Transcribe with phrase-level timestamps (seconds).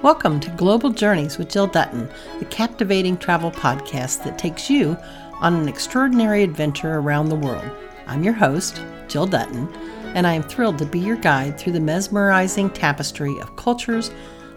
[0.00, 2.08] Welcome to Global Journeys with Jill Dutton,
[2.38, 4.96] the captivating travel podcast that takes you
[5.40, 7.68] on an extraordinary adventure around the world.
[8.06, 9.68] I'm your host, Jill Dutton,
[10.14, 14.12] and I am thrilled to be your guide through the mesmerizing tapestry of cultures,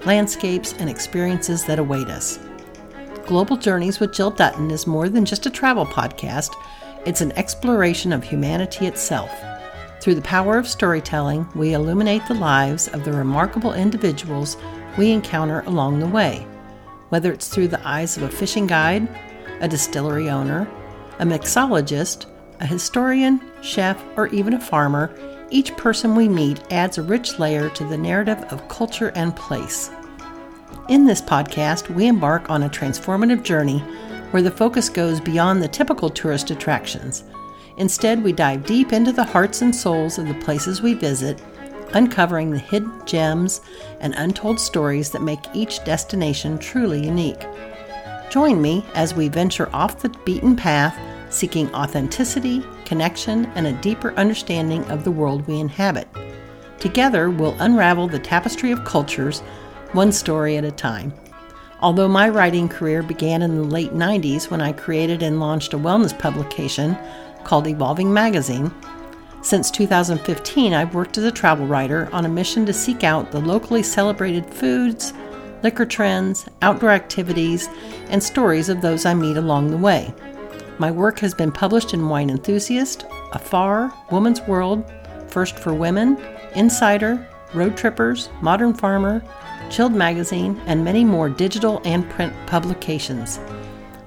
[0.06, 2.38] landscapes, and experiences that await us.
[3.26, 6.52] Global Journeys with Jill Dutton is more than just a travel podcast,
[7.08, 9.32] it's an exploration of humanity itself.
[10.02, 14.56] Through the power of storytelling, we illuminate the lives of the remarkable individuals
[14.98, 16.46] we encounter along the way,
[17.10, 19.08] whether it's through the eyes of a fishing guide,
[19.60, 20.68] a distillery owner,
[21.20, 22.26] a mixologist,
[22.60, 25.14] a historian, chef, or even a farmer.
[25.50, 29.92] Each person we meet adds a rich layer to the narrative of culture and place.
[30.88, 33.80] In this podcast, we embark on a transformative journey
[34.32, 37.24] where the focus goes beyond the typical tourist attractions.
[37.78, 41.42] Instead, we dive deep into the hearts and souls of the places we visit
[41.94, 43.62] uncovering the hidden gems
[44.00, 47.42] and untold stories that make each destination truly unique.
[48.30, 50.98] Join me as we venture off the beaten path,
[51.34, 56.08] seeking authenticity, connection, and a deeper understanding of the world we inhabit.
[56.80, 59.42] Together, we'll unravel the tapestry of cultures,
[59.92, 61.14] one story at a time.
[61.82, 65.78] Although my writing career began in the late 90s when I created and launched a
[65.78, 66.98] wellness publication
[67.44, 68.72] called Evolving Magazine,
[69.42, 73.40] since 2015, I've worked as a travel writer on a mission to seek out the
[73.40, 75.14] locally celebrated foods,
[75.64, 77.68] liquor trends, outdoor activities,
[78.10, 80.14] and stories of those I meet along the way.
[80.78, 84.84] My work has been published in Wine Enthusiast, Afar, Woman's World,
[85.28, 86.18] First for Women,
[86.56, 89.24] Insider, Road Trippers, Modern Farmer,
[89.70, 93.40] Chilled Magazine, and many more digital and print publications.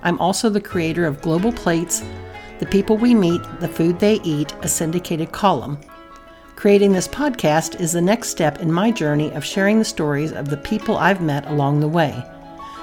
[0.02, 2.02] I'm also the creator of Global Plates,
[2.60, 5.78] the People We Meet, The Food They Eat, a syndicated column.
[6.54, 10.48] Creating this podcast is the next step in my journey of sharing the stories of
[10.48, 12.24] the people I've met along the way.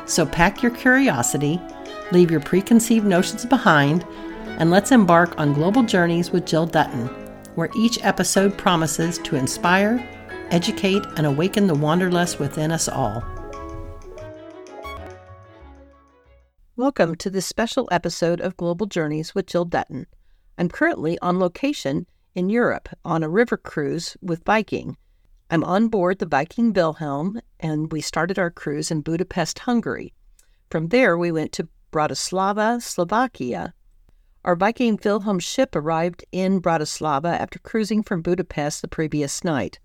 [0.05, 1.59] So pack your curiosity,
[2.11, 4.05] leave your preconceived notions behind,
[4.45, 7.07] and let's embark on global journeys with Jill Dutton,
[7.55, 10.05] where each episode promises to inspire,
[10.51, 13.23] educate, and awaken the wanderlust within us all.
[16.77, 20.07] Welcome to this special episode of Global Journeys with Jill Dutton.
[20.57, 24.95] I'm currently on location in Europe on a river cruise with Viking.
[25.49, 30.13] I'm on board the Viking Wilhelm, and we started our cruise in Budapest, Hungary.
[30.69, 33.73] From there, we went to Bratislava, Slovakia.
[34.45, 39.79] Our Viking Wilhelm ship arrived in Bratislava after cruising from Budapest the previous night.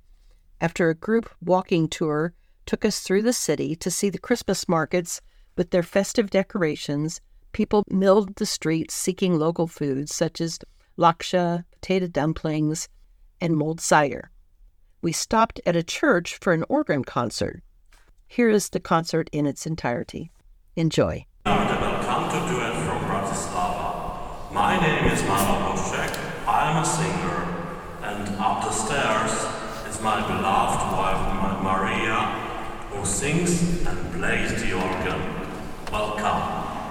[0.61, 2.33] After a group walking tour
[2.65, 5.21] took us through the city to see the Christmas markets
[5.57, 7.21] with their festive decorations,
[7.53, 10.59] people milled the streets seeking local foods such as
[10.99, 12.89] laksha, potato dumplings,
[13.41, 14.31] and mulled cider.
[15.03, 17.63] We stopped at a church for an organ concert.
[18.27, 20.31] Here is the concert in its entirety.
[20.75, 21.27] Enjoy.
[21.45, 24.53] Welcome to Duet from Bratislava.
[24.53, 26.19] My name is Mama Boschek.
[26.47, 27.39] I am a singer,
[28.03, 29.33] and up the stairs
[29.89, 32.15] is my beloved wife Maria,
[32.91, 35.46] who sings and plays the organ.
[35.97, 36.86] Welcome.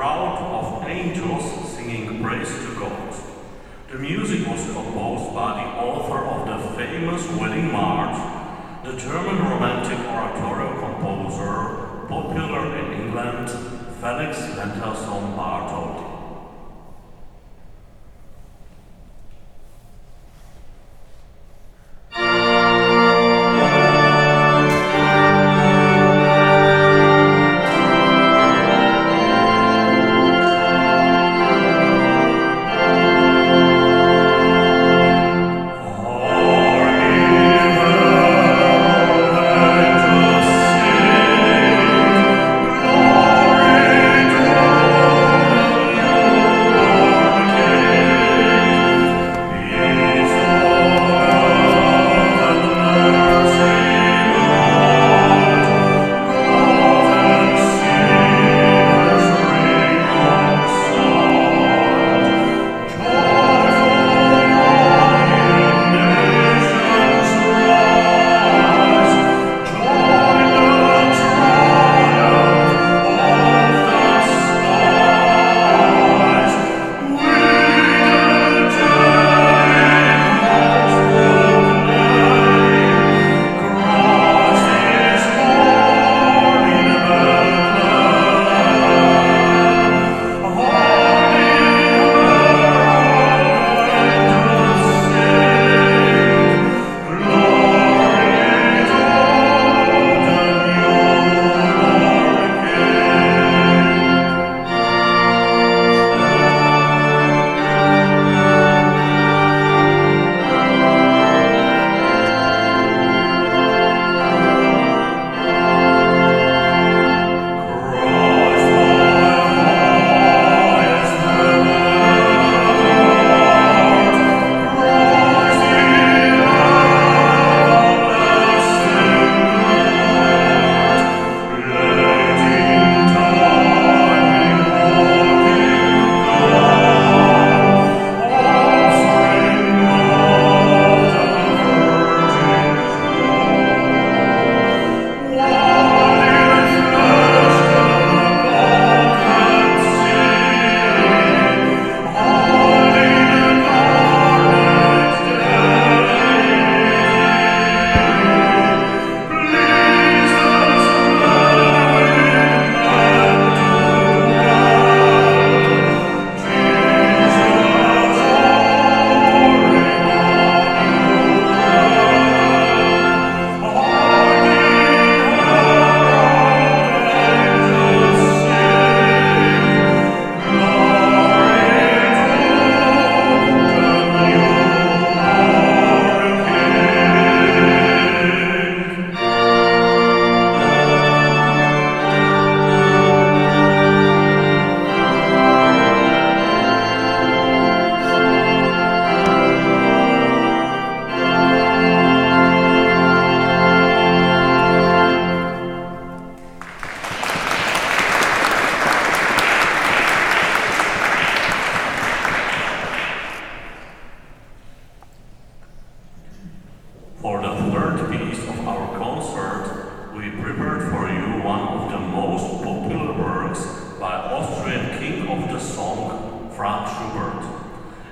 [0.00, 1.44] Crowd of angels
[1.74, 3.14] singing praise to God.
[3.90, 8.16] The music was composed by the author of the famous Wedding March,
[8.82, 13.50] the German romantic oratorio composer, popular in England,
[14.00, 16.09] Felix Mendelssohn Bartholdy.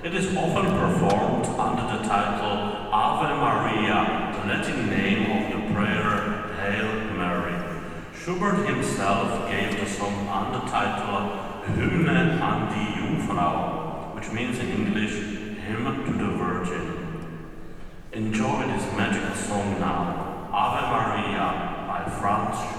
[0.00, 6.54] It is often performed under the title Ave Maria, the Latin name of the prayer
[6.54, 7.82] Hail Mary.
[8.14, 14.68] Schubert himself gave the song under the title Hymne an die Jungfrau, which means in
[14.68, 15.14] English,
[15.66, 17.34] Hymn to the Virgin.
[18.12, 22.77] Enjoy this magical song now, Ave Maria by Franz Schubert.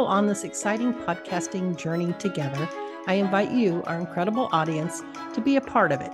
[0.00, 2.66] Travel on this exciting podcasting journey together,
[3.06, 5.02] I invite you, our incredible audience,
[5.34, 6.10] to be a part of it.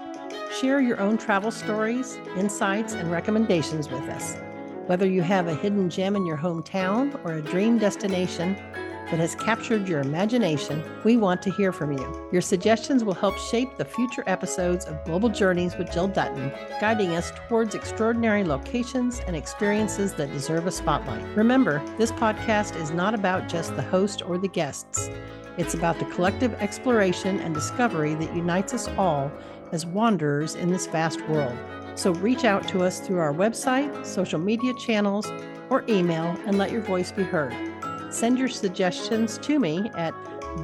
[0.60, 4.34] Share your own travel stories, insights, and recommendations with us.
[4.86, 8.56] Whether you have a hidden gem in your hometown or a dream destination
[9.10, 12.28] that has captured your imagination, we want to hear from you.
[12.32, 17.14] Your suggestions will help shape the future episodes of Global Journeys with Jill Dutton, guiding
[17.14, 21.24] us towards extraordinary locations and experiences that deserve a spotlight.
[21.36, 25.08] Remember, this podcast is not about just the host or the guests.
[25.56, 29.32] It's about the collective exploration and discovery that unites us all
[29.72, 31.56] as wanderers in this vast world.
[31.94, 35.26] So reach out to us through our website, social media channels,
[35.70, 37.54] or email and let your voice be heard.
[38.10, 40.14] Send your suggestions to me at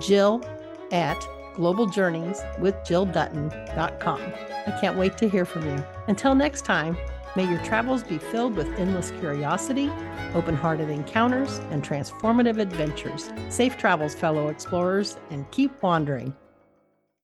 [0.00, 0.42] jill
[0.90, 1.20] at
[1.54, 4.20] globaljourneyswithjilldutton.com.
[4.66, 5.84] I can't wait to hear from you.
[6.08, 6.96] Until next time,
[7.37, 9.90] may your travels be filled with endless curiosity,
[10.34, 13.30] open hearted encounters, and transformative adventures.
[13.49, 16.34] Safe travels, fellow explorers, and keep wandering.